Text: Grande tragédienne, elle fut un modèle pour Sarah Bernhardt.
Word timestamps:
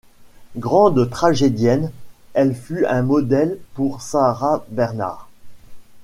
Grande 0.57 1.07
tragédienne, 1.11 1.91
elle 2.33 2.55
fut 2.55 2.87
un 2.87 3.03
modèle 3.03 3.59
pour 3.75 4.01
Sarah 4.01 4.65
Bernhardt. 4.69 5.27